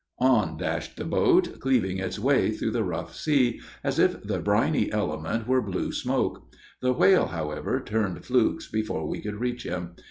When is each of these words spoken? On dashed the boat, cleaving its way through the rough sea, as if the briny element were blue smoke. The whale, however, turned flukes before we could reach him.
On 0.17 0.57
dashed 0.57 0.97
the 0.97 1.05
boat, 1.05 1.59
cleaving 1.59 1.99
its 1.99 2.17
way 2.17 2.49
through 2.49 2.71
the 2.71 2.83
rough 2.83 3.13
sea, 3.15 3.61
as 3.83 3.99
if 3.99 4.19
the 4.23 4.39
briny 4.39 4.91
element 4.91 5.47
were 5.47 5.61
blue 5.61 5.91
smoke. 5.91 6.41
The 6.81 6.91
whale, 6.91 7.27
however, 7.27 7.79
turned 7.79 8.25
flukes 8.25 8.67
before 8.67 9.07
we 9.07 9.21
could 9.21 9.35
reach 9.35 9.61
him. 9.63 9.91